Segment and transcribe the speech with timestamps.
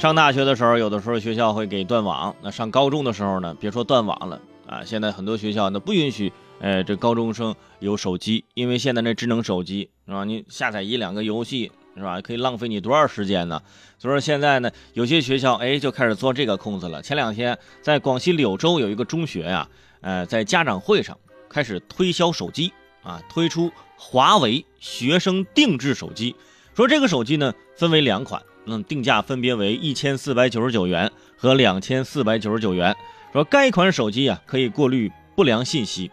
[0.00, 10.24] 上大学的时候，有的时候学校会给断网；那上高中的时候呢，别说断网了啊，现在很多学校呢不允许，呃，这高中生有手机，因为现在那智能手机是吧？
[10.24, 13.60] 你下载一两个游戏是吧，可以浪费你多少时间呢？
[13.98, 17.02] 所以说现在呢，有些学校哎就开始钻这个空子了。
[17.02, 19.68] 前两天在广西柳州有一个中学呀，
[20.00, 21.14] 呃，在家长会上
[21.50, 22.72] 开始推销手机
[23.02, 26.34] 啊，推出华为学生定制手机，
[26.74, 28.42] 说这个手机呢分为两款。
[28.66, 32.94] 嗯，定价分别为一千四百九十九元和两千四百九十九元。
[33.32, 36.10] 说该款手机啊可以过滤不良信息，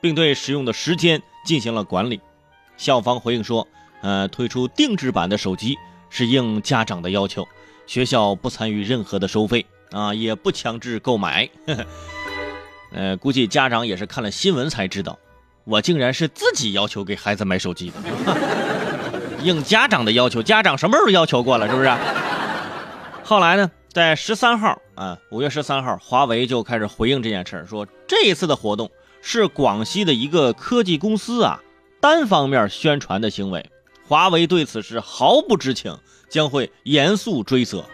[0.00, 2.18] 并对使用的时间进行了管理。
[2.78, 3.68] 校方回应说，
[4.00, 5.76] 呃，推出定制版的手机
[6.08, 7.46] 是应家长的要求，
[7.86, 11.48] 学校不参与任何的收费啊，也不强制购买。
[12.92, 15.18] 呃，估计家长也是看了新闻才知道，
[15.64, 17.96] 我竟然是自己要求给孩子买手机的。
[19.42, 21.68] 应家长的要求，家长什么时候要求过了？
[21.68, 21.90] 是不是？
[23.24, 28.90] 后来呢，在十三号啊，五月十三号，华为就开始回应这件事儿，说这一次的活动
[29.22, 31.60] 是广西的一个科技公司啊
[32.00, 33.70] 单方面宣传的行为，
[34.06, 35.96] 华为对此是毫不知情，
[36.28, 37.84] 将会严肃追责。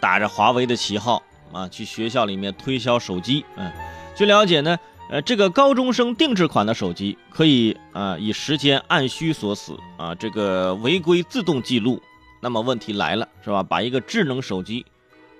[0.00, 3.44] 打着华为的旗号啊，去学校里面推销手机。
[3.56, 3.70] 嗯，
[4.14, 4.78] 据了解呢。
[5.08, 12.02] 呃，这个高中生定制款的手机可以啊，以时间按需锁死啊，这个违规自动记录。
[12.40, 13.62] 那么问题来了，是吧？
[13.62, 14.84] 把一个智能手机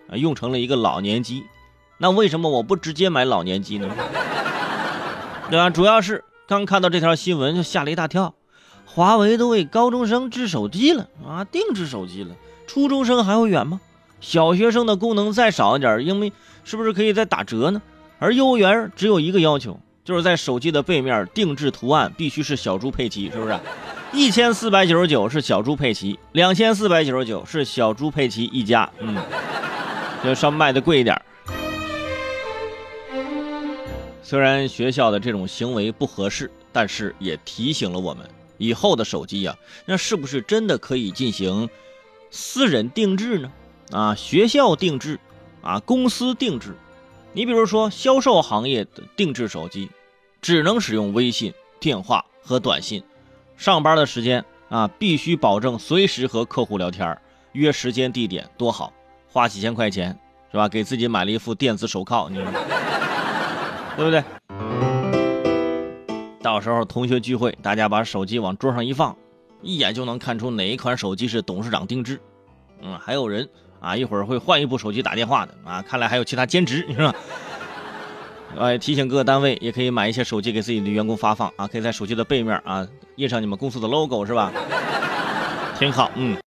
[0.08, 1.44] 啊用成了一个老年机，
[1.98, 3.88] 那为什么我不直接买老年机呢？
[5.50, 5.68] 对吧？
[5.68, 8.34] 主要是刚看到这条新闻就吓了一大跳，
[8.84, 12.34] 华为都为高中生制手机了啊，定制手机了，
[12.68, 13.80] 初中生还会远吗？
[14.20, 16.32] 小学生的功能再少一点，因为
[16.64, 17.82] 是不是可以再打折呢？
[18.18, 23.58] 而幼儿园只有一个要求，就是在手机的背面定制图案必须是小猪佩奇，是不是？
[24.12, 29.16] 一千四百九十九是小猪佩奇，两千四百九十九是小猪佩奇一家，嗯，
[30.24, 31.20] 就稍微卖的贵一点。
[34.22, 39.54] 虽然学校的这种行为不合适，但是也提醒了我们，以后的手机呀，
[39.84, 41.68] 那是不是真的可以进行
[42.30, 43.52] 私人定制呢？
[43.92, 45.20] 啊，学校定制，
[45.60, 46.74] 啊，公司定制。
[47.36, 49.90] 你比如说，销售行业的定制手机，
[50.40, 53.02] 只能使用微信、电话和短信。
[53.58, 57.14] 上班的时间啊，必须保证随时和客户聊天，
[57.52, 58.90] 约时间地点多好，
[59.28, 60.18] 花几千块钱
[60.50, 60.66] 是吧？
[60.66, 62.46] 给自己买了一副电子手铐，你说
[63.98, 64.24] 对不对？
[66.40, 69.14] 到时候同学聚会，大家把手机往桌上一放，
[69.60, 72.18] 一眼就能看出哪一款手机是董事长定制。
[72.80, 73.46] 嗯，还有人。
[73.86, 75.80] 啊，一会儿会换一部手机打电话的啊！
[75.80, 77.14] 看来还有其他兼职，是吧？
[78.58, 84.50] 哎，提醒各个单位也可以买一些手机给自己的员工发放啊，可以在手机的背面啊印上你们公司的 logo，是吧？
[85.78, 86.34] 挺好，嗯。